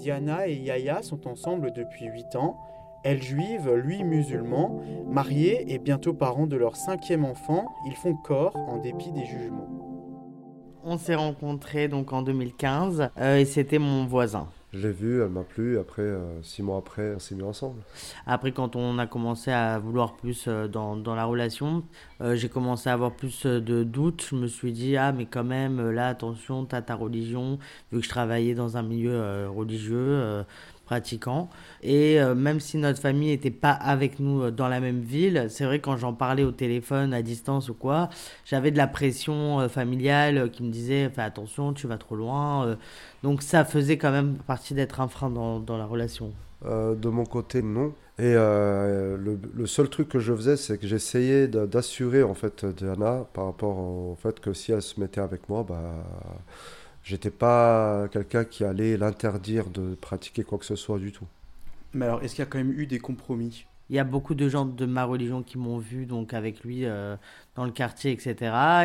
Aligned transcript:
Diana 0.00 0.48
et 0.48 0.54
Yaya 0.54 1.02
sont 1.02 1.28
ensemble 1.28 1.72
depuis 1.72 2.06
8 2.06 2.34
ans. 2.36 2.56
Elle 3.04 3.22
juive, 3.22 3.70
lui 3.74 4.02
musulman, 4.02 4.80
mariés 5.06 5.72
et 5.72 5.78
bientôt 5.78 6.14
parents 6.14 6.46
de 6.46 6.56
leur 6.56 6.76
cinquième 6.76 7.24
enfant, 7.24 7.66
ils 7.86 7.94
font 7.94 8.14
corps 8.14 8.56
en 8.56 8.78
dépit 8.78 9.12
des 9.12 9.26
jugements. 9.26 9.68
On 10.84 10.96
s'est 10.96 11.14
rencontrés 11.14 11.88
donc 11.88 12.14
en 12.14 12.22
2015 12.22 13.10
euh, 13.18 13.36
et 13.36 13.44
c'était 13.44 13.78
mon 13.78 14.06
voisin. 14.06 14.48
Je 14.72 14.78
l'ai 14.78 14.92
vue, 14.92 15.20
elle 15.22 15.30
m'a 15.30 15.42
plu. 15.42 15.78
Après, 15.78 16.02
euh, 16.02 16.40
six 16.42 16.62
mois 16.62 16.78
après, 16.78 17.14
on 17.16 17.18
s'est 17.18 17.34
mis 17.34 17.42
ensemble. 17.42 17.82
Après, 18.24 18.52
quand 18.52 18.76
on 18.76 18.98
a 18.98 19.06
commencé 19.08 19.50
à 19.50 19.80
vouloir 19.80 20.14
plus 20.14 20.44
euh, 20.46 20.68
dans, 20.68 20.96
dans 20.96 21.16
la 21.16 21.24
relation, 21.24 21.82
euh, 22.20 22.36
j'ai 22.36 22.48
commencé 22.48 22.88
à 22.88 22.92
avoir 22.92 23.12
plus 23.12 23.46
de 23.46 23.82
doutes. 23.82 24.28
Je 24.30 24.36
me 24.36 24.46
suis 24.46 24.72
dit, 24.72 24.96
ah, 24.96 25.10
mais 25.10 25.26
quand 25.26 25.42
même, 25.42 25.90
là, 25.90 26.06
attention, 26.06 26.64
t'as 26.66 26.82
ta 26.82 26.94
religion. 26.94 27.58
Vu 27.90 27.98
que 27.98 28.04
je 28.04 28.10
travaillais 28.10 28.54
dans 28.54 28.76
un 28.76 28.82
milieu 28.82 29.48
religieux, 29.48 30.44
pratiquant. 30.90 31.48
Et 31.82 32.18
même 32.34 32.58
si 32.58 32.76
notre 32.76 33.00
famille 33.00 33.30
n'était 33.30 33.52
pas 33.52 33.70
avec 33.70 34.18
nous 34.18 34.50
dans 34.50 34.66
la 34.66 34.80
même 34.80 35.00
ville, 35.00 35.46
c'est 35.48 35.64
vrai 35.64 35.78
quand 35.78 35.96
j'en 35.96 36.12
parlais 36.12 36.42
au 36.42 36.50
téléphone, 36.50 37.14
à 37.14 37.22
distance 37.22 37.68
ou 37.68 37.74
quoi, 37.74 38.10
j'avais 38.44 38.72
de 38.72 38.76
la 38.76 38.88
pression 38.88 39.68
familiale 39.68 40.50
qui 40.50 40.64
me 40.64 40.70
disait 40.70 41.08
fais 41.14 41.22
attention, 41.22 41.72
tu 41.72 41.86
vas 41.86 41.96
trop 41.96 42.16
loin. 42.16 42.76
donc 43.22 43.42
ça 43.42 43.64
faisait 43.64 43.98
quand 43.98 44.10
même 44.10 44.34
partie 44.46 44.74
d'être 44.74 45.00
un 45.00 45.06
frein 45.08 45.30
dans, 45.30 45.60
dans 45.60 45.78
la 45.78 45.86
relation. 45.86 46.32
de 46.64 47.08
mon 47.08 47.24
côté, 47.24 47.62
non. 47.62 47.92
Et 48.20 48.34
euh, 48.36 49.16
le, 49.16 49.38
le, 49.54 49.66
seul 49.66 49.88
truc 49.88 50.10
que 50.10 50.18
je 50.18 50.34
faisais, 50.34 50.58
c'est 50.58 50.76
que 50.76 50.86
j'essayais 50.86 51.48
d'assurer 51.48 52.22
en 52.22 52.34
fait 52.34 52.66
Diana 52.66 53.24
par 53.32 53.46
rapport 53.46 53.78
au 53.78 54.14
fait 54.20 54.40
que 54.40 54.52
si 54.52 54.72
elle 54.72 54.82
se 54.82 55.00
mettait 55.00 55.22
avec 55.22 55.48
moi, 55.48 55.64
bah 55.66 55.80
j'étais 57.04 57.30
pas 57.30 58.08
quelqu'un 58.10 58.44
qui 58.44 58.64
allait 58.64 58.96
l'interdire 58.96 59.70
de 59.70 59.94
pratiquer 59.94 60.44
quoi 60.44 60.58
que 60.58 60.64
ce 60.64 60.76
soit 60.76 60.98
du 60.98 61.12
tout. 61.12 61.26
Mais 61.92 62.06
alors, 62.06 62.22
est-ce 62.22 62.34
qu'il 62.34 62.42
y 62.42 62.46
a 62.46 62.50
quand 62.50 62.58
même 62.58 62.72
eu 62.72 62.86
des 62.86 62.98
compromis? 62.98 63.66
Il 63.90 63.96
y 63.96 63.98
a 63.98 64.04
beaucoup 64.04 64.36
de 64.36 64.48
gens 64.48 64.66
de 64.66 64.86
ma 64.86 65.04
religion 65.04 65.42
qui 65.42 65.58
m'ont 65.58 65.78
vu 65.78 66.06
donc 66.06 66.32
avec 66.32 66.62
lui 66.62 66.84
euh, 66.84 67.16
dans 67.56 67.64
le 67.64 67.72
quartier, 67.72 68.12
etc. 68.12 68.36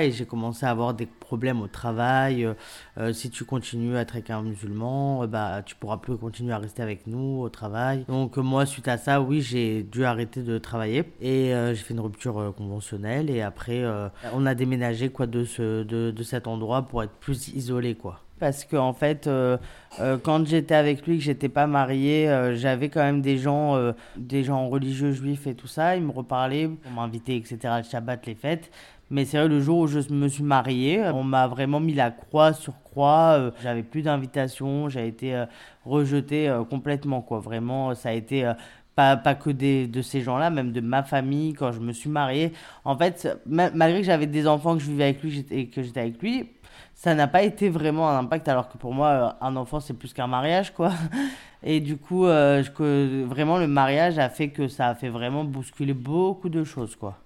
Et 0.00 0.12
j'ai 0.12 0.24
commencé 0.24 0.64
à 0.64 0.70
avoir 0.70 0.94
des 0.94 1.04
problèmes 1.04 1.60
au 1.60 1.68
travail. 1.68 2.46
Euh, 2.46 2.54
euh, 2.96 3.12
si 3.12 3.28
tu 3.28 3.44
continues 3.44 3.98
à 3.98 4.00
être 4.00 4.14
avec 4.14 4.30
un 4.30 4.40
musulman, 4.40 5.26
bah 5.26 5.60
tu 5.62 5.74
pourras 5.74 5.98
plus 5.98 6.16
continuer 6.16 6.54
à 6.54 6.58
rester 6.58 6.82
avec 6.82 7.06
nous 7.06 7.42
au 7.42 7.50
travail. 7.50 8.06
Donc 8.08 8.38
moi, 8.38 8.64
suite 8.64 8.88
à 8.88 8.96
ça, 8.96 9.20
oui, 9.20 9.42
j'ai 9.42 9.82
dû 9.82 10.06
arrêter 10.06 10.42
de 10.42 10.56
travailler 10.56 11.04
et 11.20 11.50
j'ai 11.50 11.74
fait 11.74 11.92
une 11.92 12.00
rupture 12.00 12.54
conventionnelle. 12.56 13.28
Et 13.28 13.42
après, 13.42 13.84
on 14.32 14.46
a 14.46 14.54
déménagé 14.54 15.10
quoi 15.10 15.26
de 15.26 15.44
ce 15.44 15.82
de, 15.82 16.12
de 16.12 16.22
cet 16.22 16.46
endroit 16.46 16.80
pour 16.82 17.02
être 17.02 17.12
plus 17.12 17.48
isolé 17.48 17.94
quoi 17.94 18.20
parce 18.44 18.66
que 18.66 18.76
en 18.76 18.92
fait, 18.92 19.26
euh, 19.26 19.56
euh, 20.00 20.18
quand 20.22 20.46
j'étais 20.46 20.74
avec 20.74 21.06
lui, 21.06 21.16
que 21.16 21.24
j'étais 21.24 21.48
pas 21.48 21.66
mariée, 21.66 22.28
euh, 22.28 22.54
j'avais 22.54 22.90
quand 22.90 23.00
même 23.00 23.22
des 23.22 23.38
gens, 23.38 23.94
des 24.18 24.44
gens 24.44 24.68
religieux 24.68 25.12
juifs 25.12 25.46
et 25.46 25.54
tout 25.54 25.66
ça. 25.66 25.96
Ils 25.96 26.02
me 26.02 26.12
reparlaient 26.12 26.68
pour 26.68 26.92
m'inviter, 26.92 27.36
etc. 27.36 27.56
Le 27.78 27.84
Shabbat, 27.84 28.26
les 28.26 28.34
fêtes. 28.34 28.70
Mais 29.08 29.24
c'est 29.24 29.38
vrai, 29.38 29.48
le 29.48 29.60
jour 29.60 29.78
où 29.78 29.86
je 29.86 30.00
me 30.12 30.28
suis 30.28 30.42
mariée, 30.42 31.02
on 31.14 31.24
m'a 31.24 31.46
vraiment 31.46 31.80
mis 31.80 31.94
la 31.94 32.10
croix 32.10 32.52
sur 32.52 32.74
croix. 32.82 33.50
j'avais 33.62 33.82
plus 33.82 34.02
d'invitation, 34.02 34.90
j'ai 34.90 35.06
été 35.08 35.42
rejetée 35.86 36.54
complètement, 36.68 37.22
quoi. 37.22 37.38
Vraiment, 37.38 37.94
ça 37.94 38.10
a 38.10 38.12
été 38.12 38.50
pas, 38.94 39.16
pas 39.16 39.34
que 39.34 39.50
des, 39.50 39.86
de 39.86 40.02
ces 40.02 40.20
gens-là, 40.20 40.50
même 40.50 40.72
de 40.72 40.80
ma 40.80 41.02
famille, 41.02 41.52
quand 41.54 41.72
je 41.72 41.80
me 41.80 41.92
suis 41.92 42.10
mariée. 42.10 42.52
En 42.84 42.96
fait, 42.96 43.28
malgré 43.46 44.00
que 44.00 44.06
j'avais 44.06 44.26
des 44.26 44.46
enfants, 44.46 44.76
que 44.76 44.82
je 44.82 44.90
vivais 44.90 45.04
avec 45.04 45.22
lui 45.22 45.44
et 45.50 45.68
que 45.68 45.82
j'étais 45.82 46.00
avec 46.00 46.22
lui, 46.22 46.50
ça 46.94 47.14
n'a 47.14 47.26
pas 47.26 47.42
été 47.42 47.68
vraiment 47.68 48.08
un 48.08 48.18
impact, 48.18 48.48
alors 48.48 48.68
que 48.68 48.78
pour 48.78 48.94
moi, 48.94 49.08
euh, 49.08 49.46
un 49.46 49.56
enfant, 49.56 49.80
c'est 49.80 49.94
plus 49.94 50.12
qu'un 50.12 50.26
mariage, 50.26 50.72
quoi. 50.72 50.92
Et 51.62 51.80
du 51.80 51.96
coup, 51.96 52.26
euh, 52.26 52.62
que, 52.62 53.24
vraiment, 53.24 53.58
le 53.58 53.66
mariage 53.66 54.18
a 54.18 54.28
fait 54.28 54.48
que 54.48 54.68
ça 54.68 54.88
a 54.88 54.94
fait 54.94 55.08
vraiment 55.08 55.44
bousculer 55.44 55.94
beaucoup 55.94 56.48
de 56.48 56.62
choses, 56.62 56.94
quoi. 56.94 57.18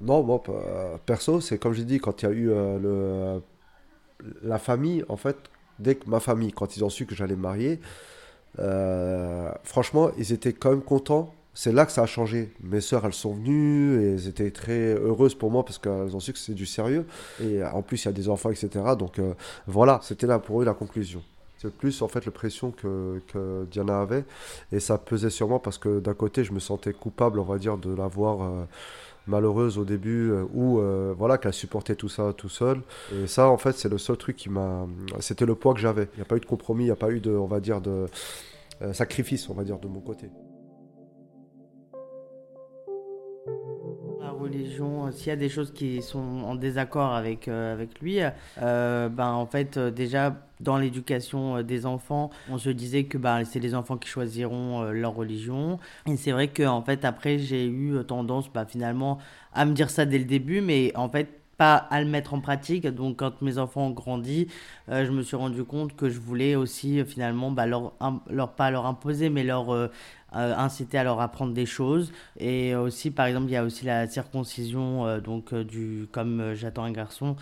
Non, 0.00 0.22
moi, 0.22 0.42
perso, 1.04 1.40
c'est 1.40 1.58
comme 1.58 1.74
j'ai 1.74 1.84
dit, 1.84 1.98
quand 1.98 2.22
il 2.22 2.24
y 2.24 2.28
a 2.28 2.32
eu 2.32 2.50
euh, 2.50 2.78
le, 2.78 3.42
la 4.42 4.58
famille, 4.58 5.04
en 5.08 5.16
fait, 5.16 5.36
dès 5.78 5.96
que 5.96 6.08
ma 6.08 6.20
famille, 6.20 6.52
quand 6.52 6.76
ils 6.76 6.84
ont 6.84 6.90
su 6.90 7.06
que 7.06 7.14
j'allais 7.14 7.36
me 7.36 7.42
marier, 7.42 7.80
franchement, 9.64 10.10
ils 10.18 10.32
étaient 10.32 10.52
quand 10.52 10.70
même 10.70 10.82
contents 10.82 11.32
c'est 11.54 11.72
là 11.72 11.84
que 11.84 11.92
ça 11.92 12.02
a 12.02 12.06
changé. 12.06 12.52
Mes 12.62 12.80
sœurs, 12.80 13.04
elles 13.04 13.12
sont 13.12 13.34
venues 13.34 14.00
et 14.02 14.12
elles 14.12 14.28
étaient 14.28 14.50
très 14.50 14.94
heureuses 14.94 15.34
pour 15.34 15.50
moi 15.50 15.64
parce 15.64 15.78
qu'elles 15.78 16.14
ont 16.14 16.20
su 16.20 16.32
que 16.32 16.38
c'est 16.38 16.54
du 16.54 16.66
sérieux. 16.66 17.06
Et 17.42 17.62
en 17.62 17.82
plus, 17.82 18.04
il 18.04 18.06
y 18.06 18.08
a 18.08 18.12
des 18.12 18.28
enfants, 18.28 18.50
etc. 18.50 18.68
Donc 18.98 19.18
euh, 19.18 19.34
voilà, 19.66 20.00
c'était 20.02 20.26
là 20.26 20.38
pour 20.38 20.62
eux 20.62 20.64
la 20.64 20.74
conclusion. 20.74 21.22
C'est 21.58 21.70
plus 21.70 22.00
en 22.00 22.08
fait 22.08 22.24
la 22.24 22.32
pression 22.32 22.70
que, 22.70 23.20
Diana 23.70 24.00
avait. 24.00 24.24
Et 24.72 24.80
ça 24.80 24.96
pesait 24.96 25.28
sur 25.28 25.48
moi 25.48 25.60
parce 25.60 25.76
que 25.76 26.00
d'un 26.00 26.14
côté, 26.14 26.44
je 26.44 26.52
me 26.52 26.60
sentais 26.60 26.92
coupable, 26.92 27.38
on 27.38 27.44
va 27.44 27.58
dire, 27.58 27.76
de 27.76 27.94
la 27.94 28.06
voir 28.06 28.42
euh, 28.42 28.64
malheureuse 29.26 29.78
au 29.78 29.84
début 29.84 30.30
euh, 30.30 30.44
ou 30.54 30.80
voilà, 31.16 31.38
qu'elle 31.38 31.52
supportait 31.52 31.96
tout 31.96 32.08
ça 32.08 32.32
tout 32.36 32.48
seul. 32.48 32.80
Et 33.14 33.26
ça, 33.26 33.48
en 33.48 33.58
fait, 33.58 33.72
c'est 33.72 33.88
le 33.88 33.98
seul 33.98 34.16
truc 34.16 34.36
qui 34.36 34.48
m'a. 34.48 34.86
C'était 35.20 35.46
le 35.46 35.54
poids 35.54 35.74
que 35.74 35.80
j'avais. 35.80 36.08
Il 36.14 36.16
n'y 36.16 36.22
a 36.22 36.26
pas 36.26 36.36
eu 36.36 36.40
de 36.40 36.46
compromis, 36.46 36.84
il 36.84 36.88
n'y 36.88 36.92
a 36.92 36.96
pas 36.96 37.10
eu 37.10 37.20
de, 37.20 37.30
on 37.30 37.46
va 37.46 37.60
dire, 37.60 37.80
de 37.80 38.06
sacrifice, 38.92 39.48
on 39.48 39.54
va 39.54 39.64
dire, 39.64 39.78
de 39.78 39.88
mon 39.88 40.00
côté. 40.00 40.28
Religion, 44.40 45.06
euh, 45.06 45.12
s'il 45.12 45.28
y 45.28 45.30
a 45.30 45.36
des 45.36 45.48
choses 45.48 45.72
qui 45.72 46.02
sont 46.02 46.18
en 46.18 46.54
désaccord 46.54 47.12
avec, 47.14 47.48
euh, 47.48 47.72
avec 47.72 48.00
lui, 48.00 48.18
euh, 48.60 49.08
ben, 49.08 49.28
en 49.28 49.46
fait, 49.46 49.78
déjà, 49.78 50.36
dans 50.60 50.76
l'éducation 50.76 51.62
des 51.62 51.86
enfants, 51.86 52.30
on 52.50 52.58
se 52.58 52.70
disait 52.70 53.04
que 53.04 53.18
ben, 53.18 53.44
c'est 53.44 53.60
les 53.60 53.74
enfants 53.74 53.96
qui 53.96 54.08
choisiront 54.08 54.90
leur 54.90 55.14
religion. 55.14 55.78
Et 56.06 56.16
c'est 56.16 56.32
vrai 56.32 56.48
que 56.48 56.62
en 56.62 56.82
fait, 56.82 57.04
après, 57.04 57.38
j'ai 57.38 57.66
eu 57.66 58.04
tendance 58.06 58.52
ben, 58.52 58.66
finalement 58.66 59.18
à 59.52 59.64
me 59.64 59.72
dire 59.72 59.90
ça 59.90 60.04
dès 60.04 60.18
le 60.18 60.24
début, 60.24 60.60
mais 60.60 60.92
en 60.96 61.08
fait, 61.08 61.39
pas 61.60 61.76
à 61.76 62.00
le 62.00 62.08
mettre 62.08 62.32
en 62.32 62.40
pratique. 62.40 62.86
Donc, 62.86 63.18
quand 63.18 63.42
mes 63.42 63.58
enfants 63.58 63.88
ont 63.88 63.90
grandi, 63.90 64.48
je 64.88 65.10
me 65.10 65.20
suis 65.22 65.36
rendu 65.36 65.62
compte 65.64 65.94
que 65.94 66.08
je 66.08 66.18
voulais 66.18 66.56
aussi 66.56 67.04
finalement 67.04 67.50
bah, 67.50 67.66
leur, 67.66 67.92
pas 68.56 68.70
leur 68.70 68.86
imposer, 68.86 69.28
mais 69.28 69.44
leur 69.44 69.90
euh, 70.36 70.54
inciter 70.56 70.96
à 70.96 71.02
leur 71.02 71.20
apprendre 71.20 71.52
des 71.52 71.66
choses. 71.66 72.12
Et 72.38 72.74
aussi, 72.76 73.10
par 73.10 73.26
exemple, 73.26 73.48
il 73.48 73.52
y 73.52 73.56
a 73.56 73.64
aussi 73.64 73.84
la 73.84 74.06
circoncision, 74.06 75.04
euh, 75.04 75.20
donc 75.20 75.52
euh, 75.52 75.64
du, 75.64 76.06
comme 76.12 76.54
j'attends 76.54 76.84
un 76.84 76.92
garçon, 76.92 77.36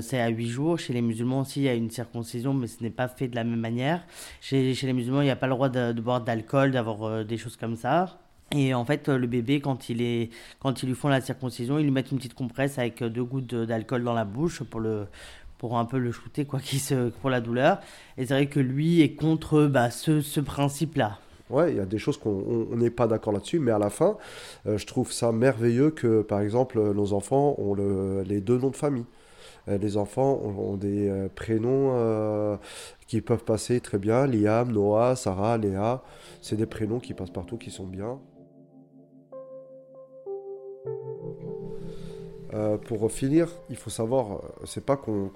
c'est 0.00 0.20
à 0.20 0.28
8 0.28 0.48
jours. 0.48 0.78
Chez 0.78 0.92
les 0.92 1.02
musulmans 1.02 1.40
aussi, 1.40 1.60
il 1.60 1.64
y 1.64 1.68
a 1.68 1.74
une 1.74 1.90
circoncision, 1.90 2.54
mais 2.54 2.68
ce 2.68 2.82
n'est 2.82 2.90
pas 2.90 3.08
fait 3.08 3.28
de 3.28 3.34
la 3.34 3.44
même 3.44 3.58
manière. 3.58 4.04
Chez 4.40 4.72
les 4.72 4.92
musulmans, 4.92 5.22
il 5.22 5.24
n'y 5.24 5.30
a 5.30 5.36
pas 5.36 5.46
le 5.48 5.54
droit 5.54 5.68
de, 5.68 5.92
boire 6.00 6.20
d'alcool, 6.22 6.70
d'avoir 6.70 7.24
des 7.24 7.36
choses 7.36 7.56
comme 7.56 7.76
ça. 7.76 8.20
Et 8.52 8.74
en 8.74 8.84
fait, 8.84 9.08
le 9.08 9.26
bébé, 9.26 9.60
quand, 9.60 9.88
ils 9.88 9.96
lui 9.96 10.94
font 10.94 11.08
la 11.08 11.20
circoncision, 11.20 11.78
ils 11.78 11.84
lui 11.84 11.92
mettent 11.92 12.10
une 12.10 12.18
petite 12.18 12.34
compresse 12.34 12.78
avec 12.78 13.02
deux 13.02 13.24
gouttes 13.24 13.54
d'alcool 13.54 14.02
dans 14.02 14.14
la 14.14 14.24
bouche 14.24 14.62
pour 15.58 15.78
un 15.78 15.84
peu 15.84 15.98
le 15.98 16.10
shooter 16.10 16.46
quoi, 16.46 16.58
se, 16.64 17.10
pour 17.10 17.30
la 17.30 17.40
douleur. 17.40 17.80
Et 18.18 18.26
c'est 18.26 18.34
vrai 18.34 18.46
que 18.46 18.60
lui 18.60 19.02
est 19.02 19.14
contre 19.14 19.66
bah, 19.66 19.90
ce, 19.90 20.20
ce 20.20 20.40
principe-là. 20.40 21.18
Ouais, 21.50 21.72
il 21.72 21.76
y 21.78 21.80
a 21.80 21.84
des 21.84 21.98
choses 21.98 22.16
qu'on 22.16 22.76
n'est 22.76 22.90
pas 22.90 23.08
d'accord 23.08 23.32
là-dessus, 23.32 23.58
mais 23.58 23.72
à 23.72 23.78
la 23.78 23.90
fin, 23.90 24.16
euh, 24.66 24.78
je 24.78 24.86
trouve 24.86 25.10
ça 25.10 25.32
merveilleux 25.32 25.90
que, 25.90 26.22
par 26.22 26.40
exemple, 26.40 26.80
nos 26.92 27.12
enfants 27.12 27.56
ont 27.58 27.74
le, 27.74 28.22
les 28.22 28.40
deux 28.40 28.56
noms 28.56 28.70
de 28.70 28.76
famille. 28.76 29.04
Euh, 29.68 29.76
les 29.76 29.96
enfants 29.96 30.40
ont, 30.44 30.76
des 30.76 31.08
euh, 31.08 31.28
prénoms 31.34 32.58
qui 33.08 33.20
peuvent 33.20 33.44
passer 33.44 33.80
très 33.80 33.98
bien. 33.98 34.26
Liam, 34.28 34.70
Noah, 34.70 35.16
Sarah, 35.16 35.58
Léa. 35.58 36.02
C'est 36.40 36.56
des 36.56 36.66
prénoms 36.66 37.00
qui 37.00 37.14
passent 37.14 37.30
partout, 37.30 37.58
qui 37.58 37.70
sont 37.70 37.86
bien. 37.86 38.20
Pour 42.86 43.10
finir, 43.12 43.48
il 43.68 43.76
faut 43.76 43.90
savoir, 43.90 44.42
c'est 44.64 44.84
pas 44.84 44.96
qu'on 44.96 45.30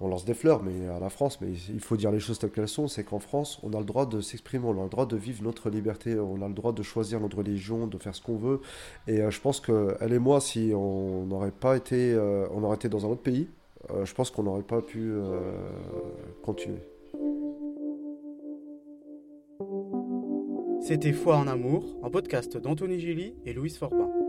on 0.00 0.08
lance 0.08 0.24
des 0.24 0.34
fleurs 0.34 0.62
mais 0.62 0.88
à 0.88 0.98
la 0.98 1.08
France, 1.08 1.40
mais 1.40 1.48
il 1.52 1.80
faut 1.80 1.96
dire 1.96 2.10
les 2.10 2.20
choses 2.20 2.38
telles 2.38 2.50
qu'elles 2.50 2.68
sont, 2.68 2.88
c'est 2.88 3.04
qu'en 3.04 3.18
France, 3.18 3.60
on 3.62 3.72
a 3.72 3.78
le 3.78 3.84
droit 3.84 4.06
de 4.06 4.20
s'exprimer, 4.20 4.64
on 4.66 4.80
a 4.80 4.84
le 4.84 4.88
droit 4.88 5.06
de 5.06 5.16
vivre 5.16 5.42
notre 5.42 5.70
liberté, 5.70 6.18
on 6.18 6.42
a 6.42 6.48
le 6.48 6.54
droit 6.54 6.72
de 6.72 6.82
choisir 6.82 7.20
notre 7.20 7.38
religion, 7.38 7.86
de 7.86 7.98
faire 7.98 8.14
ce 8.14 8.22
qu'on 8.22 8.36
veut. 8.36 8.60
Et 9.06 9.20
euh, 9.20 9.30
je 9.30 9.40
pense 9.40 9.60
que 9.60 9.96
elle 10.00 10.12
et 10.12 10.18
moi, 10.18 10.40
si 10.40 10.72
on 10.74 11.26
n'aurait 11.26 11.52
pas 11.52 11.76
été, 11.76 12.12
euh, 12.12 12.46
on 12.52 12.62
aurait 12.64 12.76
été 12.76 12.88
dans 12.88 13.06
un 13.06 13.10
autre 13.10 13.22
pays, 13.22 13.48
euh, 13.90 14.04
je 14.04 14.14
pense 14.14 14.30
qu'on 14.30 14.44
n'aurait 14.44 14.62
pas 14.62 14.82
pu 14.82 15.12
continuer. 16.42 16.80
C'était 20.80 21.12
Foi 21.12 21.36
en 21.36 21.46
amour, 21.46 21.96
en 22.02 22.10
podcast 22.10 22.58
d'Anthony 22.58 23.00
Gilly 23.00 23.34
et 23.46 23.54
Louise 23.54 23.78
Forbin. 23.78 24.23